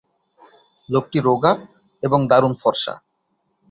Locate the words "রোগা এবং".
1.19-2.19